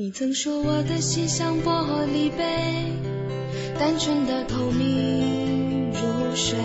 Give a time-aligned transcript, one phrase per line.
[0.00, 2.92] 你曾说我的心像玻璃杯，
[3.80, 6.56] 单纯的透明如水，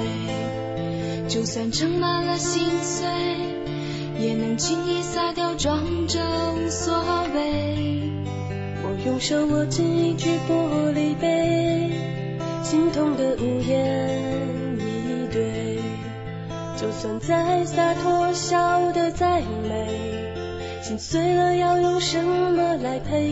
[1.28, 3.08] 就算盛满了心碎，
[4.20, 6.20] 也能轻易洒掉，装着
[6.54, 6.94] 无所
[7.34, 8.12] 谓。
[8.84, 11.90] 我用手握紧一句玻璃杯，
[12.62, 14.22] 心痛的无言
[14.78, 15.80] 以对，
[16.80, 20.23] 就算再洒脱，笑得再美。
[20.84, 23.32] 心碎了要用什么来陪？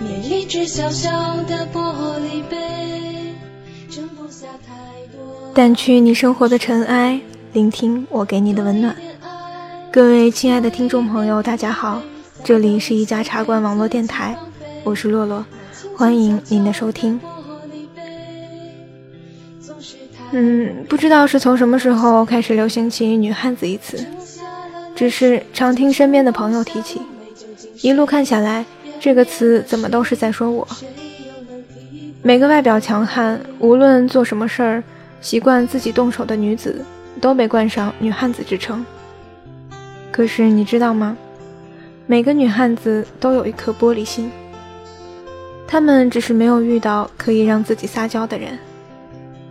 [0.00, 1.08] 念一只小小
[1.44, 3.32] 的玻璃杯，
[3.88, 4.74] 盛不下太
[5.16, 5.54] 多。
[5.54, 7.20] 掸去你生活的尘埃，
[7.52, 8.96] 聆听我给你的温暖。
[9.92, 12.02] 各位亲爱的听众朋友，大家好，
[12.42, 14.36] 这里是一家茶馆网络电台，
[14.82, 15.46] 我是洛洛，
[15.96, 17.20] 欢迎您的收听。
[20.32, 24.04] 嗯，不知道是从什么时候开始流行起“女汉子”一词。
[24.96, 27.02] 只是常听身边的朋友提起，
[27.82, 28.64] 一路看下来，
[28.98, 30.66] 这个词怎么都是在说我。
[32.22, 34.82] 每个外表强悍，无论做什么事儿，
[35.20, 36.82] 习惯自己动手的女子，
[37.20, 38.84] 都被冠上女汉子之称。
[40.10, 41.14] 可是你知道吗？
[42.06, 44.32] 每个女汉子都有一颗玻璃心，
[45.68, 48.58] 她们只是没有遇到可以让自己撒娇的人，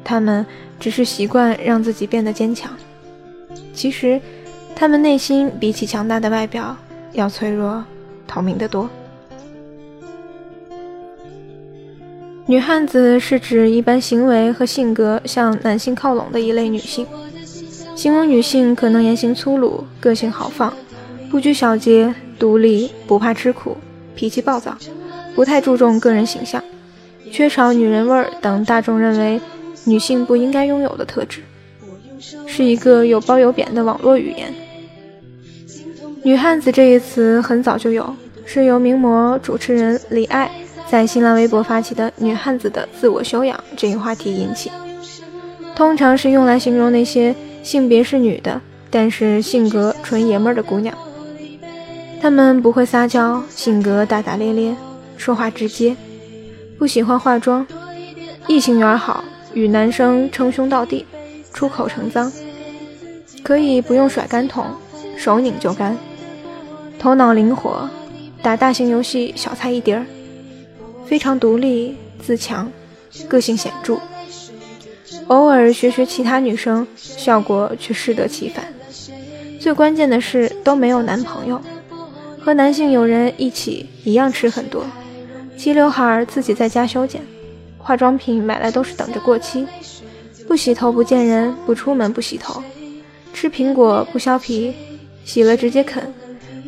[0.04, 0.44] 她们
[0.80, 2.72] 只是习惯让自己变得坚强。
[3.76, 4.20] 其实。
[4.76, 6.76] 他们内心比起强大的外表
[7.14, 7.84] 要脆弱、
[8.28, 8.90] 透明得多。
[12.46, 17.08] 女汉子是指一般行为和性格向男性靠拢的一类女性，
[17.96, 20.72] 形容女性可能言行粗鲁、个性豪放、
[21.32, 23.78] 不拘小节、独立、不怕吃苦、
[24.14, 24.78] 脾气暴躁、
[25.34, 26.64] 不太注重个人形象、
[27.32, 29.42] 缺少女人味等大众认为
[29.86, 31.42] 女性不应该拥有的特质，
[32.46, 34.54] 是一个有褒有贬的网络语言。
[36.26, 38.16] 女汉子这一词很早就有，
[38.48, 40.50] 是由名模主持人李艾
[40.90, 44.72] 在新浪微博发起的“女汉子的自我修养”这一话题引起，
[45.76, 50.98] 通常是用来形容那些性别是女的，但是性格纯爷们儿的姑娘。
[52.20, 54.76] 她们不会撒娇，性格大大咧咧，
[55.18, 55.96] 说话直接，
[56.80, 57.68] 不喜欢化妆，
[58.48, 59.24] 异性缘好，
[59.54, 61.06] 与男生称兄道弟，
[61.54, 62.32] 出口成脏，
[63.44, 64.66] 可以不用甩干桶，
[65.16, 65.96] 手拧就干。
[67.06, 67.88] 头脑灵活，
[68.42, 70.04] 打大型游戏小菜一碟儿，
[71.06, 72.68] 非常独立自强，
[73.28, 74.00] 个性显著。
[75.28, 78.66] 偶尔学学其他女生，效果却适得其反。
[79.60, 81.62] 最关键的是都没有男朋友，
[82.40, 84.84] 和男性友人一起一样吃很多，
[85.56, 87.22] 齐刘海自己在家修剪，
[87.78, 89.68] 化妆品买来都是等着过期，
[90.48, 92.64] 不洗头不见人，不出门不洗头，
[93.32, 94.74] 吃苹果不削皮，
[95.24, 96.12] 洗了直接啃。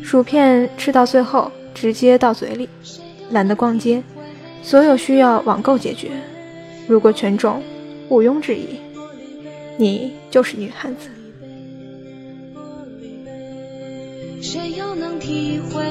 [0.02, 2.68] 薯片吃到最后直接到嘴里，
[3.30, 4.02] 懒得逛街，
[4.62, 6.10] 所有需要网购解决。
[6.86, 7.62] 如果全中，
[8.08, 8.78] 毋庸置疑，
[9.76, 11.10] 你就是女汉子。
[14.40, 15.82] 谁又能体会？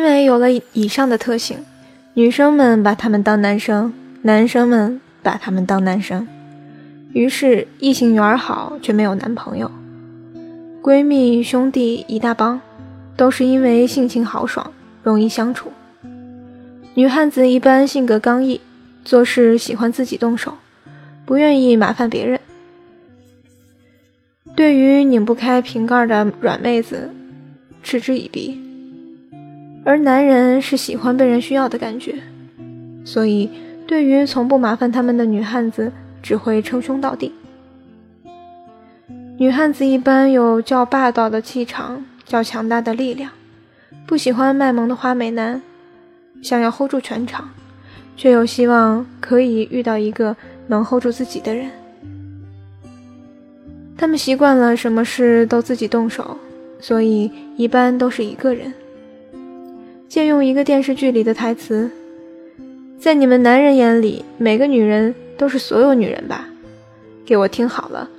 [0.00, 1.58] 因为有了以上的特性，
[2.14, 6.26] 女生们把他们当男生，男生们把他们当男生，
[7.12, 9.70] 于是异性缘好却没有男朋友，
[10.82, 12.58] 闺蜜兄弟一大帮，
[13.14, 14.72] 都是因为性情豪爽，
[15.02, 15.70] 容易相处。
[16.94, 18.58] 女汉子一般性格刚毅，
[19.04, 20.54] 做事喜欢自己动手，
[21.26, 22.40] 不愿意麻烦别人。
[24.56, 27.10] 对于拧不开瓶盖的软妹子，
[27.82, 28.69] 嗤之以鼻。
[29.84, 32.14] 而男人是喜欢被人需要的感觉，
[33.04, 33.50] 所以
[33.86, 35.90] 对于从不麻烦他们的女汉子，
[36.22, 37.32] 只会称兄道弟。
[39.38, 43.32] 女汉子一般有较霸道的气场，较强大的力量，
[44.06, 45.62] 不喜欢卖萌的花美男，
[46.42, 47.48] 想要 hold 住全场，
[48.18, 51.70] 却又希望可以遇到一个能 hold 住自己的人。
[53.96, 56.36] 他们习惯了什么事都自己动手，
[56.78, 58.70] 所以一般都是一个人。
[60.10, 61.88] 借用一个电视剧里的台词，
[62.98, 66.48] 在你们男人眼里，每个女人都是所有女人吧？
[67.24, 68.10] 给我听好了，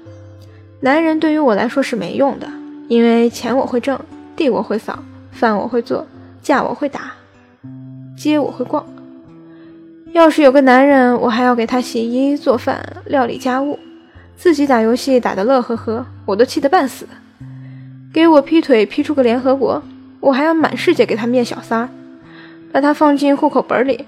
[0.79, 2.47] 男人对于我来说是没用的，
[2.87, 3.99] 因为钱我会挣，
[4.37, 5.03] 地我会扫，
[5.33, 6.07] 饭我会做，
[6.41, 7.11] 架我会打，
[8.17, 8.85] 街我会逛。
[10.13, 13.77] 要是有个男人，我还要给他洗衣、做饭、料理家务，
[14.37, 17.05] 自己打游戏打得乐呵呵，我都气得半死。
[18.13, 19.83] 给我劈腿劈出个联合国，
[20.21, 21.89] 我还要满世界给他灭小三儿，
[22.71, 24.05] 把他放进户口本里，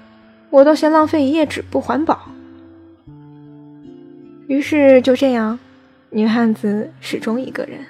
[0.48, 2.30] 我都嫌浪费一页纸不环保。
[4.46, 5.58] 于是就这样，
[6.10, 7.80] 女汉子始终一个人。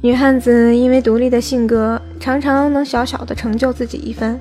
[0.00, 4.40] 女汉子因为独立的性格，常常能小小的成就自己一番。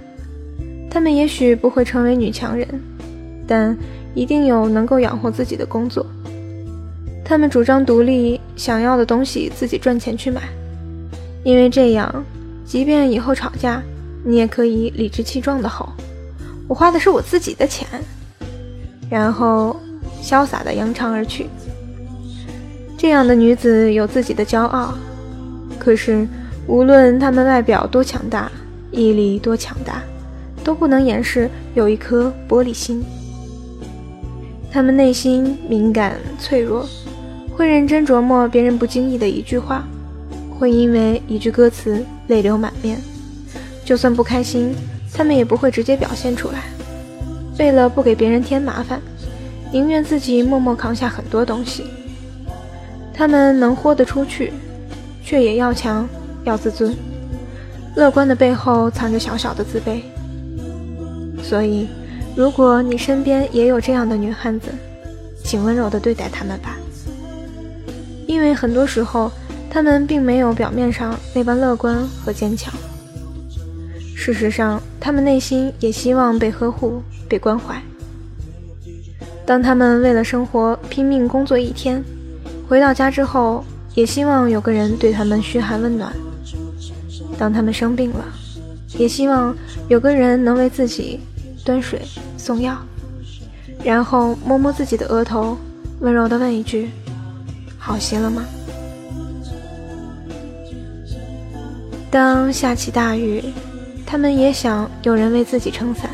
[0.89, 2.67] 她们也许不会成为女强人，
[3.45, 3.77] 但
[4.15, 6.05] 一定有能够养活自己的工作。
[7.23, 10.41] 她们主张独立，想要的东西自己赚钱去买，
[11.43, 12.23] 因为这样，
[12.65, 13.81] 即便以后吵架，
[14.23, 15.89] 你也可以理直气壮的吼
[16.67, 17.87] ：“我花的是我自己的钱。”
[19.09, 19.75] 然后
[20.21, 21.47] 潇洒地扬长而去。
[22.97, 24.93] 这样的女子有自己的骄傲，
[25.79, 26.27] 可是
[26.67, 28.51] 无论她们外表多强大，
[28.91, 30.03] 毅力多强大，
[30.63, 33.03] 都不能掩饰有一颗玻璃心。
[34.71, 36.87] 她们内心敏感脆弱，
[37.57, 39.85] 会认真琢磨别人不经意的一句话，
[40.61, 43.01] 会因为一句歌词泪流满面。
[43.83, 44.75] 就算不开心，
[45.11, 46.65] 他们也不会直接表现出来。
[47.57, 49.01] 为了不给别人添麻烦，
[49.71, 51.85] 宁愿自己默默扛下很多东西。
[53.11, 54.53] 他们能豁得出去，
[55.25, 56.07] 却也要强，
[56.43, 56.95] 要自尊。
[57.95, 60.03] 乐观的背后藏着小小的自卑。
[61.41, 61.87] 所以，
[62.35, 64.69] 如果你身边也有这样的女汉子，
[65.43, 66.77] 请温柔地对待她们吧。
[68.27, 69.31] 因为很多时候，
[69.71, 72.71] 他们并没有表面上那般乐观和坚强。
[74.15, 77.01] 事实上，他们内心也希望被呵护。
[77.31, 77.81] 被关怀。
[79.45, 82.03] 当他们为了生活拼命工作一天，
[82.67, 83.63] 回到家之后，
[83.95, 86.11] 也希望有个人对他们嘘寒问暖。
[87.37, 88.25] 当他们生病了，
[88.97, 89.55] 也希望
[89.87, 91.21] 有个人能为自己
[91.63, 92.01] 端水
[92.37, 92.77] 送药，
[93.81, 95.57] 然后摸摸自己的额头，
[96.01, 96.89] 温柔地问一句
[97.79, 98.45] ：“好些了吗？”
[102.11, 103.41] 当下起大雨，
[104.05, 106.09] 他们也想有人为自己撑伞。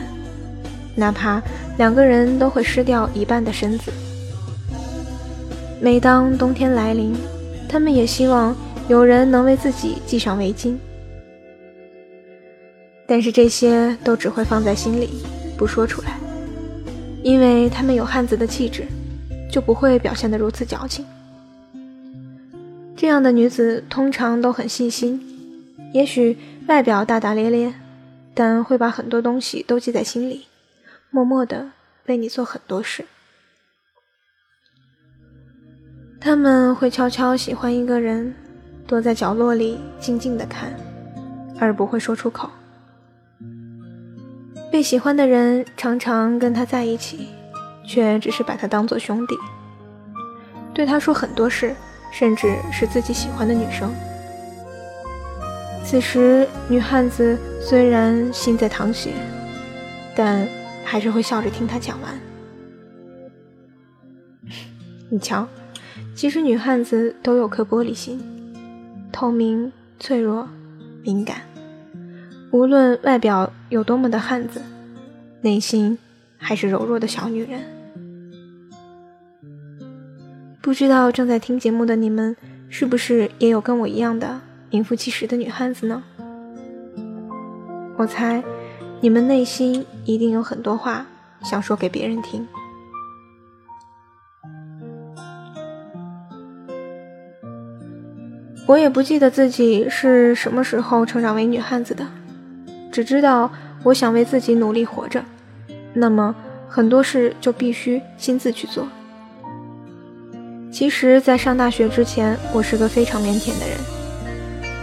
[0.94, 1.42] 哪怕
[1.80, 3.92] 两个人都会湿掉一半的身子。
[5.82, 7.16] 每当冬天来临，
[7.68, 8.56] 他们也希望
[8.88, 10.76] 有人能为自己系上围巾。
[13.08, 15.10] 但是这些都只会放在心里，
[15.58, 16.20] 不说出来，
[17.24, 18.86] 因为他们有汉子的气质，
[19.52, 21.04] 就不会表现得如此矫情。
[22.96, 25.22] 这样的女子通常都很细心，
[25.94, 26.38] 也许
[26.68, 27.74] 外表大大咧咧，
[28.34, 30.48] 但会把很多东西都记在心里。
[31.10, 31.72] 默默的
[32.08, 33.06] 为你做很多事，
[36.20, 38.36] 他们会悄悄喜欢一个人，
[38.86, 40.76] 躲在角落里静静的看，
[41.58, 42.50] 而不会说出口。
[44.70, 47.30] 被喜欢的人常常跟他在一起，
[47.88, 49.36] 却只是把他当做兄弟，
[50.74, 51.74] 对他说很多事，
[52.12, 53.92] 甚至是自己喜欢的女生。
[55.90, 59.14] 此时，女汉子虽然心在淌血，
[60.14, 60.46] 但。
[60.90, 62.18] 还是会笑着听他讲完。
[65.12, 65.46] 你瞧，
[66.16, 68.24] 其实女汉子都有颗玻璃心，
[69.12, 69.70] 透明、
[70.00, 70.48] 脆弱、
[71.04, 71.42] 敏感。
[72.52, 74.62] 无论外表有多么的汉子，
[75.42, 75.98] 内心
[76.38, 77.60] 还是柔弱的小女人。
[80.62, 82.38] 不知道正在听节目的你们，
[82.70, 86.04] 是不是也有跟我一样的名副其实的女汉子呢？
[87.98, 88.44] 我猜。
[89.00, 91.06] 你们内心一定有很多话
[91.44, 92.48] 想说给别人听。
[98.66, 102.08] 我也不记得自己是什么时候成长为女汉子的，
[102.92, 103.52] 只知道
[103.84, 105.24] 我想为自己努力活着，
[105.94, 106.36] 那么
[106.68, 108.88] 很多事就必须亲自去做。
[110.72, 113.78] 其实，在上大学之前，我是个非常腼腆的人，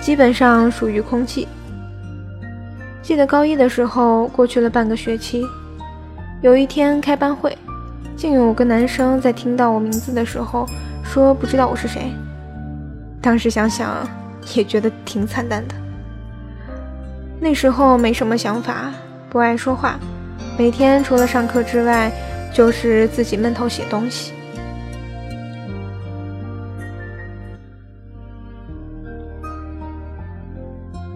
[0.05, 1.49] 基本上属于空气。
[3.01, 5.43] 记得高一的时候，过去了半个学期，
[6.43, 7.57] 有一天开班会，
[8.15, 10.69] 竟有个男生在听到我名字的时候
[11.03, 12.13] 说不知道我是谁。
[13.23, 14.07] 当时想想
[14.55, 15.75] 也觉得挺惨淡的。
[17.41, 18.93] 那时候没什么想法，
[19.31, 19.99] 不爱说话，
[20.59, 22.13] 每天除了上课之外
[22.53, 24.35] 就是自己闷头写东西。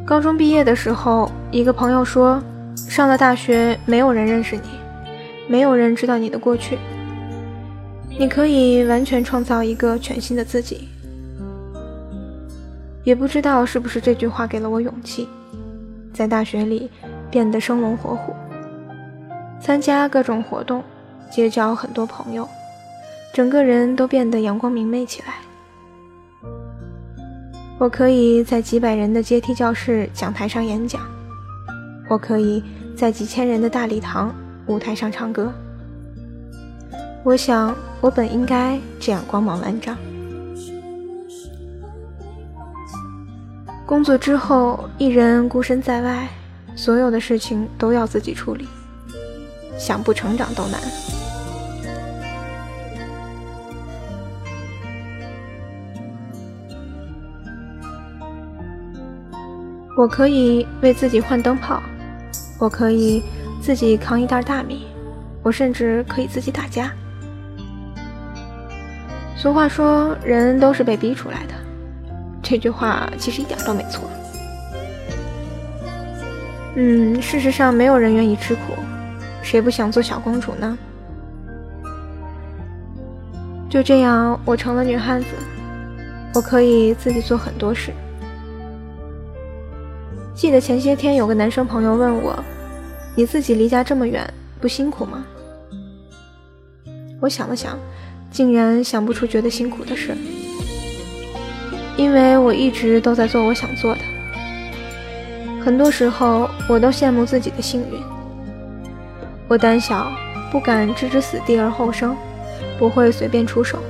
[0.09, 2.43] 高中毕业的时候，一个朋友说
[2.75, 4.63] ：“上了大学，没有人认识你，
[5.47, 6.79] 没有人知道你的过去，
[8.19, 10.89] 你可以完全创造一个全新的自己。”
[13.05, 15.29] 也不知道是不是这句话给了我勇气，
[16.15, 16.91] 在大学里
[17.31, 18.35] 变得生龙活虎，
[19.61, 20.83] 参加各种活动，
[21.31, 22.49] 结交很多朋友，
[23.35, 25.35] 整个人都变得阳光明媚起来。
[27.79, 31.01] 我可以在几百人的阶梯教室讲台上演讲，
[32.09, 32.63] 我可以
[32.97, 34.35] 在几千人的大礼堂
[34.67, 35.53] 舞台上唱歌。
[37.23, 39.97] 我想，我本应该这样光芒万丈。
[43.87, 46.29] 工作之后，一人孤身在外，
[46.75, 48.67] 所有的事情都要自己处理，
[49.79, 50.81] 想不成长都难。
[59.99, 61.83] 我可以为自己换灯泡，
[62.57, 63.21] 我可以
[63.61, 64.87] 自己扛一袋大米，
[65.43, 66.93] 我甚至可以自己打架。
[69.35, 71.55] 俗话说，人都是被逼出来的。
[72.41, 74.09] 这句话其实一点都没错。
[76.77, 78.75] 嗯，事实上，没有人愿意吃苦，
[79.43, 80.79] 谁不想做小公主呢？
[83.69, 85.27] 就这样，我成了女汉子，
[86.37, 87.93] 我可以自己做很多事。
[90.39, 92.39] 记得前些天有个男生朋友问我
[93.17, 95.25] ：“你自己离家这么远，不辛苦吗？”
[97.21, 97.77] 我想了想，
[98.31, 100.17] 竟然想不出觉得辛苦的事。
[101.97, 104.01] 因为我一直都在做我想做的，
[105.61, 108.01] 很多时候我都羡慕自己的幸运。
[109.49, 110.09] 我胆小，
[110.53, 112.17] 不敢置之死地而后生，
[112.79, 113.81] 不会随便出手，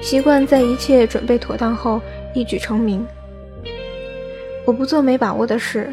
[0.00, 2.00] 习惯在一切准备妥当后
[2.34, 3.04] 一举成名。
[4.66, 5.90] 我不做没把握的事。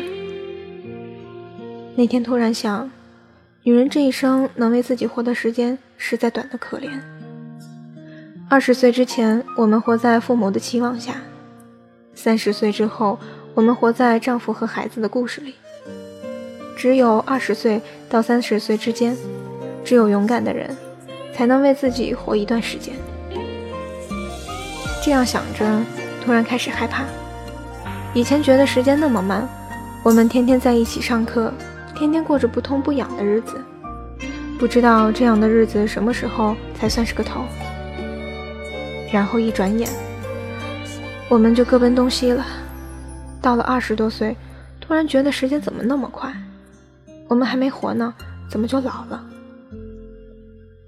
[1.96, 2.90] 那天突然想，
[3.64, 6.90] 女人这一生能为自己活的时间实在短得可怜。
[8.50, 11.14] 二十岁之前，我们活在父母的期望下；
[12.16, 13.20] 三十岁之后，
[13.54, 15.56] 我们活在丈夫和孩子的故事里。
[16.78, 19.16] 只有二十岁到三十岁之间，
[19.84, 20.76] 只有勇敢的人，
[21.34, 22.96] 才能为自己活一段时间。
[25.04, 25.66] 这样想着，
[26.24, 27.06] 突然开始害怕。
[28.14, 29.48] 以前觉得时间那么慢，
[30.04, 31.52] 我们天天在一起上课，
[31.96, 33.56] 天天过着不痛不痒的日子，
[34.60, 37.46] 不知道这样的日子什么时候才算是个头。
[39.14, 39.90] 然后一转眼，
[41.30, 42.46] 我们就各奔东西了。
[43.42, 44.36] 到了二十多岁，
[44.82, 46.34] 突然觉得时间怎么那么快？
[47.30, 48.14] 我们还没活呢，
[48.50, 49.24] 怎么就老了？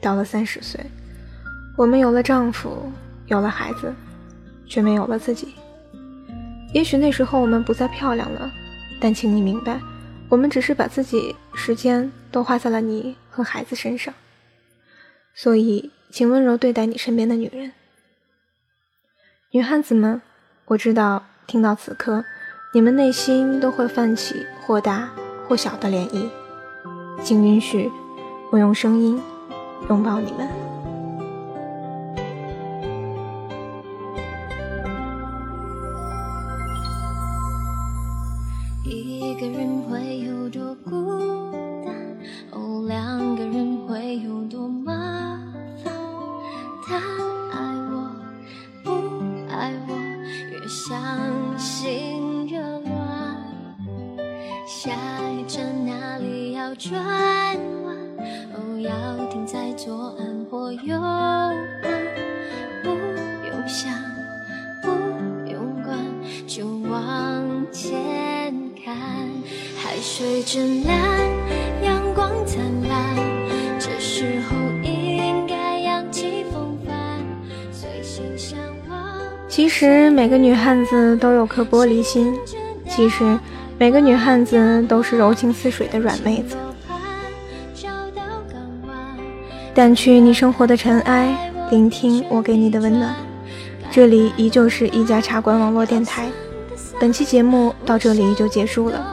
[0.02, 0.78] 到了三十岁，
[1.78, 2.92] 我们有了丈夫，
[3.28, 3.94] 有了孩子，
[4.68, 5.56] 却没有了自己。
[6.74, 8.52] 也许那时候我们不再漂亮了，
[9.00, 9.80] 但请你明白，
[10.28, 14.14] 我们只是把自己时间都花在了你和孩子身上。
[15.36, 17.72] 所以，请温柔对待你身边的女人。
[19.52, 20.22] 女汉子们，
[20.66, 22.26] 我知道，听到此刻，
[22.74, 25.12] 你们内心都会泛起或大
[25.48, 26.30] 或小的涟漪，
[27.22, 27.92] 请允许
[28.52, 29.22] 我用声音
[29.90, 30.63] 拥抱你们。
[39.06, 41.20] 一个人会有多孤
[41.84, 41.94] 单？
[42.52, 44.94] 哦，两个人会有多麻
[45.84, 45.94] 烦？
[46.86, 46.96] 他
[47.52, 47.60] 爱
[47.92, 48.10] 我，
[48.82, 48.92] 不
[49.52, 49.94] 爱我，
[50.52, 50.68] 越。
[50.70, 53.44] 相信越乱，
[54.66, 54.94] 下
[55.32, 56.96] 一站哪里要转
[57.84, 57.98] 弯？
[58.54, 61.58] 哦，要停在左岸或右岸，
[62.82, 63.94] 不用想，
[64.82, 64.88] 不
[65.52, 66.00] 用管，
[66.48, 68.23] 就往前
[68.94, 69.28] 看。
[69.76, 70.98] 海水真蓝，
[71.84, 73.00] 阳光灿烂，
[73.80, 76.96] 这时候应该扬起风帆，
[77.72, 78.58] 随心向
[78.90, 78.98] 往。
[79.48, 82.34] 其实每个女汉子都有颗玻璃心，
[82.88, 83.38] 其实
[83.78, 86.56] 每个女汉子都是柔情似水的软妹子。
[89.76, 93.16] 掸去你生活的尘埃，聆听我给你的温暖。
[93.92, 96.28] 这里依旧是一家茶馆网络电台，
[97.04, 99.06] 本期节目到这里就结束了，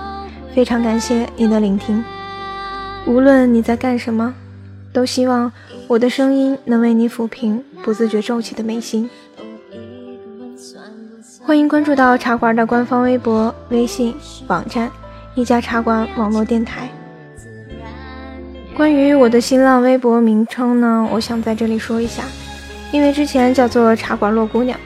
[0.54, 2.04] 非常感谢你的聆听。
[3.04, 4.32] 无论你在干什么，
[4.92, 5.50] 都希望
[5.88, 9.10] 我的声音能为你抚平不自觉皱起的眉心。
[11.42, 14.14] 欢迎关注到茶馆的官方微博、微信、
[14.46, 14.88] 网站，
[15.34, 16.88] 一家茶馆网络电台。
[18.76, 22.22] 关于我的新浪微博名称呢，我想在这里说一下，
[22.92, 24.78] 因为之前叫做茶馆洛姑娘，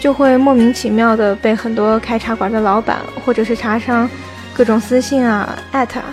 [0.00, 4.08] 就会莫名其妙的被很多开茶馆的老板或者是茶商
[4.52, 6.06] 各种私信啊艾特啊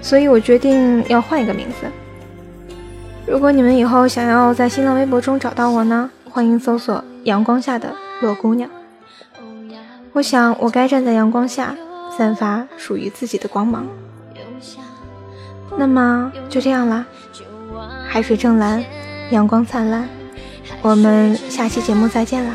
[0.00, 1.86] 所以我决定要换一个名字。
[3.26, 8.70] 如果你们以后想要在新浪微博中找到我呢欢迎搜索阳光下的洛姑娘
[10.12, 11.74] 我想我该站在阳光下
[12.16, 13.86] 散发属于自己的光芒。
[15.76, 17.04] 那么就这样啦。
[18.08, 18.82] 海水正蓝
[19.30, 20.08] 阳光灿烂。
[20.82, 22.54] 我们下期节目再见啦。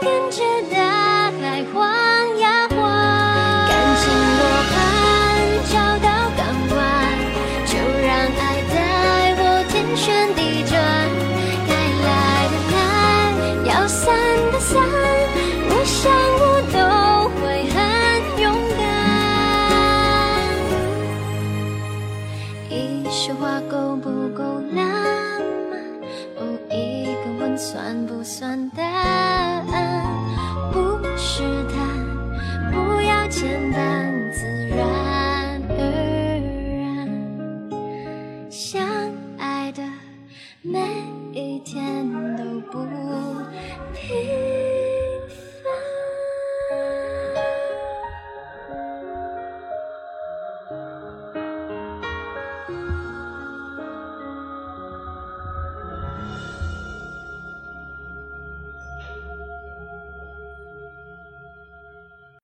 [0.00, 0.45] 感觉